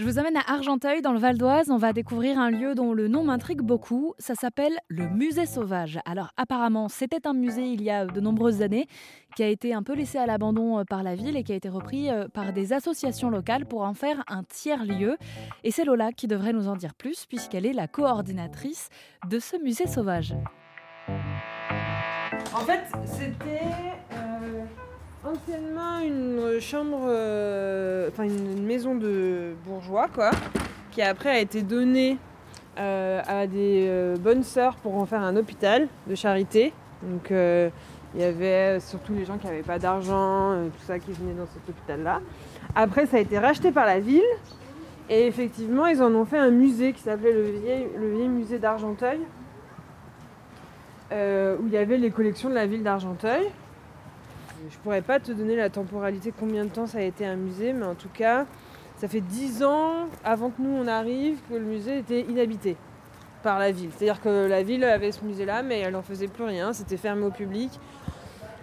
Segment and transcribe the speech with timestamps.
[0.00, 1.70] Je vous amène à Argenteuil, dans le Val d'Oise.
[1.70, 4.14] On va découvrir un lieu dont le nom m'intrigue beaucoup.
[4.18, 5.98] Ça s'appelle le Musée Sauvage.
[6.06, 8.86] Alors, apparemment, c'était un musée il y a de nombreuses années
[9.36, 11.54] qui a été un peu laissé à l'abandon euh, par la ville et qui a
[11.54, 15.18] été repris euh, par des associations locales pour en faire un tiers-lieu.
[15.64, 18.88] Et c'est Lola qui devrait nous en dire plus, puisqu'elle est la coordinatrice
[19.28, 20.34] de ce musée sauvage.
[22.54, 24.09] En fait, c'était.
[25.24, 30.30] Euh, anciennement une chambre, euh, une maison de bourgeois quoi,
[30.90, 32.18] qui après a été donnée
[32.78, 36.72] euh, à des euh, bonnes sœurs pour en faire un hôpital de charité.
[37.02, 41.34] Donc il y avait surtout les gens qui n'avaient pas d'argent, tout ça qui venaient
[41.34, 42.20] dans cet hôpital-là.
[42.74, 44.22] Après ça a été racheté par la ville
[45.08, 48.58] et effectivement ils en ont fait un musée qui s'appelait le vieil, le vieil musée
[48.58, 49.20] d'Argenteuil.
[51.10, 53.46] où il y avait les collections de la ville d'Argenteuil.
[54.68, 57.72] Je pourrais pas te donner la temporalité, combien de temps ça a été un musée,
[57.72, 58.46] mais en tout cas,
[58.96, 62.76] ça fait dix ans avant que nous on arrive que le musée était inhabité
[63.42, 63.90] par la ville.
[63.96, 67.24] C'est-à-dire que la ville avait ce musée-là, mais elle n'en faisait plus rien, c'était fermé
[67.24, 67.70] au public.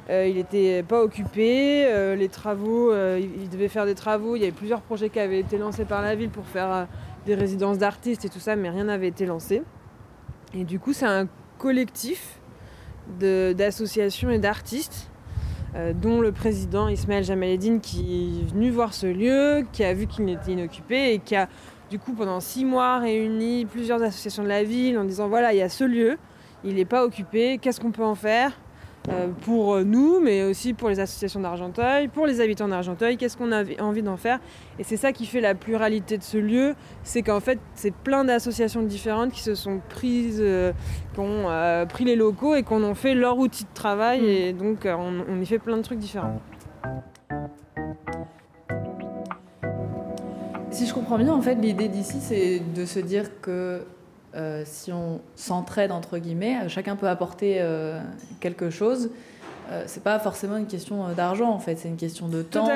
[0.10, 4.40] Euh, il n'était pas occupé, euh, les travaux, euh, il devait faire des travaux, il
[4.40, 6.88] y avait plusieurs projets qui avaient été lancés par la ville pour faire
[7.26, 9.64] des résidences d'artistes et tout ça, mais rien n'avait été lancé.
[10.54, 12.40] Et du coup, c'est un collectif
[13.20, 15.17] d'associations et d'artistes euh,
[15.94, 20.28] dont le président Ismaël Jamaledine qui est venu voir ce lieu, qui a vu qu'il
[20.30, 21.48] était inoccupé et qui a
[21.90, 25.58] du coup pendant six mois réuni plusieurs associations de la ville en disant voilà il
[25.58, 26.18] y a ce lieu,
[26.64, 28.52] il n'est pas occupé, qu'est-ce qu'on peut en faire?
[28.52, 28.67] euh,
[29.42, 33.64] pour nous, mais aussi pour les associations d'Argenteuil, pour les habitants d'Argenteuil, qu'est-ce qu'on a
[33.80, 34.40] envie d'en faire?
[34.80, 38.26] Et c'est ça qui fait la pluralité de ce lieu, c'est qu'en fait, c'est plein
[38.26, 40.74] d'associations différentes qui se sont prises, euh,
[41.14, 44.26] qui ont euh, pris les locaux et qui en fait leur outil de travail, mm.
[44.26, 46.42] et donc on, on y fait plein de trucs différents.
[50.70, 53.82] Si je comprends bien, en fait, l'idée d'ici, c'est de se dire que
[54.38, 58.00] euh, si on s'entraide entre guillemets, euh, chacun peut apporter euh,
[58.40, 59.10] quelque chose.
[59.88, 62.70] c'est pas forcément une question d'argent en fait, c'est une question de temps.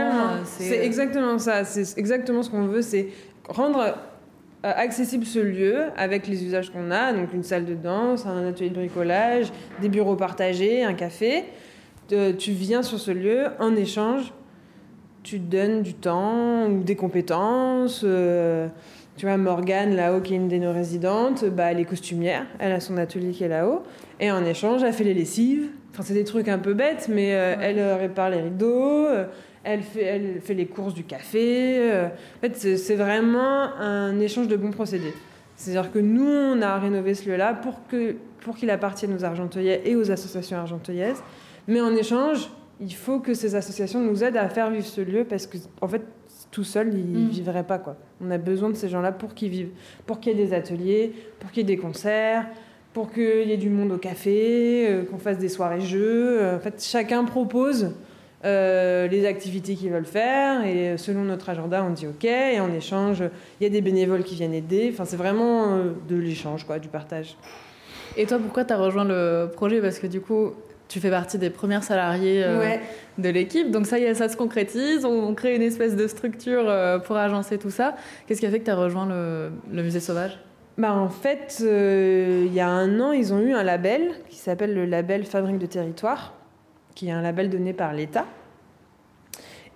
[0.44, 1.64] C'est exactement ça.
[1.64, 3.10] C'est exactement ce qu'on veut, c'est
[3.48, 3.96] rendre
[4.64, 8.70] accessible ce lieu avec les usages qu'on a, donc une salle de danse, un atelier
[8.70, 11.46] de bricolage, des bureaux partagés, un café.
[12.10, 14.34] tu viens sur ce lieu en échange,
[15.24, 18.04] tu donnes du temps ou des compétences.
[19.18, 22.72] Tu vois, Morgane, là-haut, qui est une de nos résidentes, bah, elle est costumière, elle
[22.72, 23.84] a son atelier qui est là-haut,
[24.20, 25.70] et en échange, elle fait les lessives.
[25.92, 29.26] Enfin, c'est des trucs un peu bêtes, mais euh, elle euh, répare les rideaux, euh,
[29.64, 31.92] elle, fait, elle fait les courses du café.
[31.92, 35.14] en fait, c'est vraiment un échange de bons procédés.
[35.56, 39.96] C'est-à-dire que nous, on a rénové ce lieu-là pour qu'il pour appartienne aux Argenteuillais et
[39.96, 41.22] aux associations argenteuillaises.
[41.68, 45.24] Mais en échange, il faut que ces associations nous aident à faire vivre ce lieu
[45.24, 46.02] parce que, en fait,
[46.52, 47.30] tout seul, ils ne mm.
[47.30, 47.80] vivraient pas.
[47.80, 47.96] Quoi.
[48.22, 49.72] On a besoin de ces gens-là pour qu'ils vivent,
[50.06, 52.46] pour qu'il y ait des ateliers, pour qu'il y ait des concerts,
[52.94, 56.42] pour qu'il y ait du monde au café, euh, qu'on fasse des soirées-jeux.
[56.42, 57.92] Euh, en fait, chacun propose
[58.44, 62.74] euh, les activités qu'ils veulent faire et selon notre agenda, on dit OK et en
[62.74, 63.24] échange,
[63.60, 64.90] il y a des bénévoles qui viennent aider.
[64.92, 67.38] Enfin, c'est vraiment de l'échange, quoi, du partage.
[68.18, 69.80] Et toi, pourquoi tu as rejoint le projet?
[69.80, 70.52] Parce que du coup,
[70.91, 72.75] tu fais partie des premières salariées euh,
[73.18, 73.72] de l'équipe.
[73.72, 75.06] Donc ça y est, ça se concrétise.
[75.06, 77.96] On, crée une espèce de structure euh, pour agencer tout ça.
[78.28, 79.52] Qu'est-ce qui a fait que tu as rejoint le,
[79.84, 80.38] musée sauvage?
[80.78, 84.35] Bah en fait, euh, il y a un an, ils ont eu un label qui
[84.35, 86.34] s'appelle le label Fabrique de territoire,
[86.94, 88.25] qui est un label donné par l'État.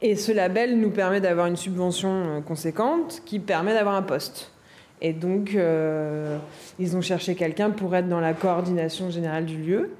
[0.01, 4.51] Et ce label nous permet d'avoir une subvention conséquente qui permet d'avoir un poste.
[5.01, 5.57] Et donc,
[6.79, 9.91] ils ont cherché quelqu'un pour être dans la coordination générale du lieu.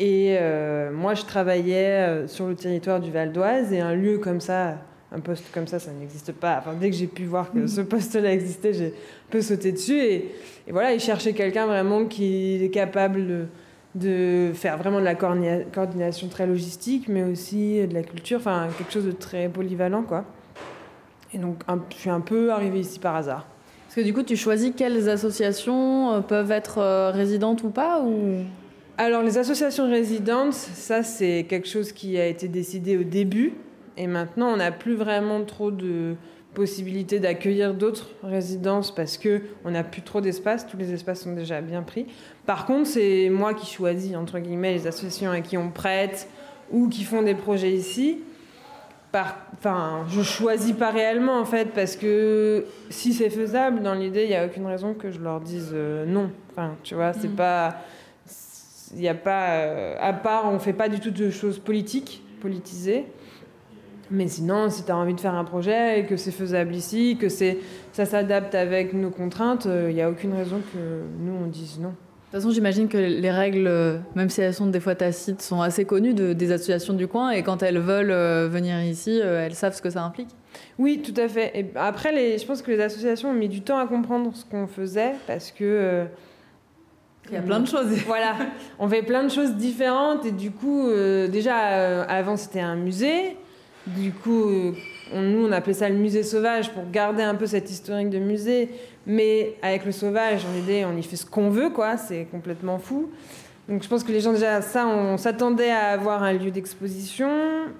[0.00, 4.16] Et euh, moi, je travaillais euh, sur le territoire du Val d'Oise et un lieu
[4.16, 4.78] comme ça,
[5.12, 6.56] un poste comme ça, ça n'existe pas.
[6.58, 10.00] Enfin, dès que j'ai pu voir que ce poste-là existait, j'ai un peu sauté dessus.
[10.00, 10.32] Et,
[10.70, 13.46] voilà, ils cherchaient quelqu'un vraiment qui est capable de,
[13.94, 18.94] de, faire vraiment de la coordination très logistique, mais aussi de la culture, enfin, quelque
[18.94, 20.24] chose de très polyvalent, quoi.
[21.34, 23.46] Et donc, je suis un peu arrivée ici par hasard.
[23.84, 28.44] Parce que du coup, tu choisis quelles associations euh, peuvent être résidentes ou pas ou?
[29.00, 33.54] Alors les associations résidentes, ça c'est quelque chose qui a été décidé au début
[33.96, 36.16] et maintenant on n'a plus vraiment trop de
[36.52, 41.32] possibilités d'accueillir d'autres résidences parce que on n'a plus trop d'espace, tous les espaces sont
[41.32, 42.08] déjà bien pris.
[42.44, 46.28] Par contre, c'est moi qui choisis entre guillemets les associations à qui on prête
[46.70, 48.18] ou qui font des projets ici.
[49.12, 54.24] Par, enfin, je choisis pas réellement en fait parce que si c'est faisable, dans l'idée,
[54.24, 56.30] il n'y a aucune raison que je leur dise euh, non.
[56.50, 57.36] Enfin, tu vois, c'est mmh.
[57.36, 57.76] pas
[58.94, 62.22] il n'y a pas, euh, à part, on fait pas du tout de choses politiques,
[62.40, 63.06] politisées.
[64.10, 67.16] Mais sinon, si tu as envie de faire un projet et que c'est faisable ici,
[67.18, 67.58] que c'est
[67.92, 70.78] ça s'adapte avec nos contraintes, il euh, n'y a aucune raison que
[71.20, 71.90] nous, on dise non.
[71.90, 75.42] De toute façon, j'imagine que les règles, euh, même si elles sont des fois tacites,
[75.42, 79.18] sont assez connues de, des associations du coin et quand elles veulent euh, venir ici,
[79.18, 80.30] elles savent ce que ça implique.
[80.78, 81.52] Oui, tout à fait.
[81.54, 84.44] Et après, les, je pense que les associations ont mis du temps à comprendre ce
[84.44, 86.06] qu'on faisait parce que.
[87.28, 87.88] Il y a plein de choses.
[88.06, 88.36] voilà,
[88.78, 90.88] on fait plein de choses différentes et du coup,
[91.30, 93.36] déjà, avant c'était un musée.
[93.86, 94.74] Du coup,
[95.14, 98.68] nous, on appelait ça le musée sauvage pour garder un peu cette historique de musée.
[99.06, 101.96] Mais avec le sauvage, on, on y fait ce qu'on veut, quoi.
[101.96, 103.10] C'est complètement fou.
[103.68, 107.30] Donc je pense que les gens, déjà, ça, on s'attendait à avoir un lieu d'exposition.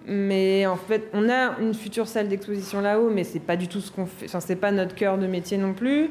[0.07, 3.81] Mais en fait, on a une future salle d'exposition là-haut, mais c'est pas du tout
[3.81, 4.27] ce qu'on fait.
[4.27, 6.11] Enfin, c'est pas notre cœur de métier non plus.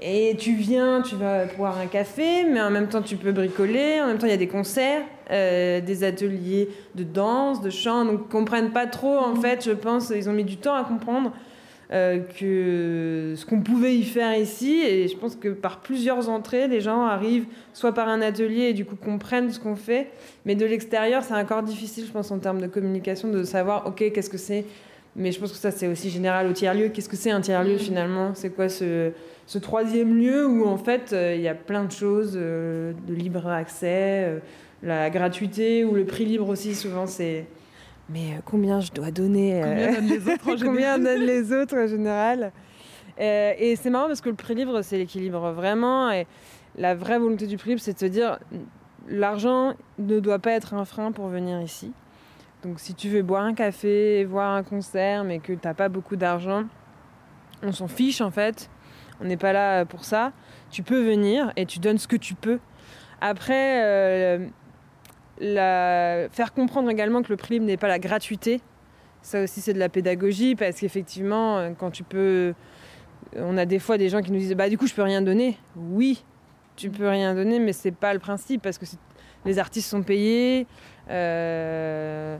[0.00, 4.00] Et tu viens, tu vas boire un café, mais en même temps tu peux bricoler,
[4.02, 8.04] en même temps il y a des concerts, euh, des ateliers de danse, de chant,
[8.04, 10.84] donc ils comprennent pas trop en fait, je pense, ils ont mis du temps à
[10.84, 11.32] comprendre
[11.92, 16.66] euh, que ce qu'on pouvait y faire ici, et je pense que par plusieurs entrées,
[16.66, 20.08] les gens arrivent soit par un atelier et du coup comprennent ce qu'on fait,
[20.44, 24.12] mais de l'extérieur c'est encore difficile, je pense, en termes de communication, de savoir, ok,
[24.12, 24.64] qu'est-ce que c'est.
[25.16, 26.88] Mais je pense que ça, c'est aussi général au tiers-lieu.
[26.88, 28.32] Qu'est-ce que c'est un tiers-lieu finalement?
[28.34, 29.12] C'est quoi ce,
[29.46, 33.14] ce, troisième lieu où en fait euh, il y a plein de choses euh, de
[33.14, 34.38] libre accès, euh,
[34.82, 37.46] la gratuité ou le prix libre aussi, souvent c'est.
[38.10, 41.76] Mais combien je dois donner Combien donnent les autres en général Combien donnent les autres
[41.76, 42.52] en général
[43.18, 46.10] Et c'est marrant parce que le prix libre, c'est l'équilibre vraiment.
[46.10, 46.26] Et
[46.76, 48.38] la vraie volonté du prix libre, c'est de se dire
[49.08, 51.92] l'argent ne doit pas être un frein pour venir ici.
[52.64, 55.90] Donc si tu veux boire un café, voir un concert, mais que tu n'as pas
[55.90, 56.64] beaucoup d'argent,
[57.62, 58.70] on s'en fiche en fait.
[59.20, 60.32] On n'est pas là pour ça.
[60.70, 62.58] Tu peux venir et tu donnes ce que tu peux.
[63.20, 64.48] Après, euh,
[66.30, 68.60] faire comprendre également que le prix n'est pas la gratuité.
[69.22, 72.54] Ça aussi, c'est de la pédagogie parce qu'effectivement, quand tu peux.
[73.36, 75.22] On a des fois des gens qui nous disent Bah, du coup, je peux rien
[75.22, 75.56] donner.
[75.76, 76.24] Oui,
[76.76, 78.84] tu peux rien donner, mais c'est pas le principe parce que
[79.44, 80.66] les artistes sont payés.
[81.10, 82.38] Euh,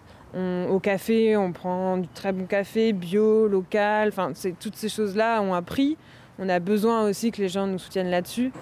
[0.69, 4.09] au café, on prend du très bon café, bio, local.
[4.09, 5.97] Enfin, toutes ces choses-là ont un prix.
[6.39, 8.53] On a besoin aussi que les gens nous soutiennent là-dessus.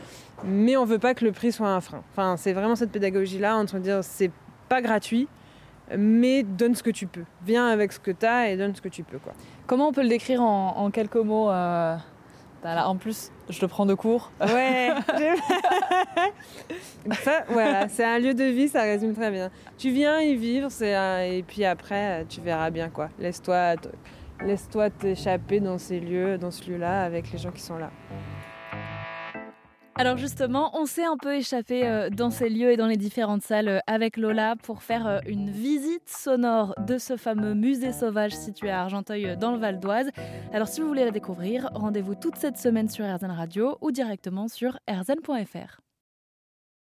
[0.45, 2.03] Mais on veut pas que le prix soit un frein.
[2.13, 4.31] Enfin, c'est vraiment cette pédagogie-là entre dire c'est
[4.69, 5.29] pas gratuit,
[5.97, 7.25] mais donne ce que tu peux.
[7.45, 9.19] Viens avec ce que tu as et donne ce que tu peux.
[9.19, 9.33] Quoi.
[9.67, 11.97] Comment on peut le décrire en, quelques mots euh,
[12.65, 14.31] en plus, je te prends de cours.
[14.41, 14.91] Ouais.
[17.23, 19.51] ça, voilà, c'est un lieu de vie, ça résume très bien.
[19.79, 20.93] Tu viens y vivre, c'est
[21.29, 23.09] et puis après, tu verras bien quoi.
[23.19, 23.77] Laisse-toi,
[24.47, 27.91] laisse-toi t'échapper dans ces lieux, dans ce lieu-là, avec les gens qui sont là.
[29.95, 33.43] Alors justement, on s'est un peu échappé euh, dans ces lieux et dans les différentes
[33.43, 38.33] salles euh, avec Lola pour faire euh, une visite sonore de ce fameux musée sauvage
[38.33, 40.09] situé à Argenteuil dans le Val d'Oise.
[40.55, 44.49] Alors si vous voulez la découvrir, rendez-vous toute cette semaine sur RZN Radio ou directement
[44.49, 45.82] sur rzn.fr.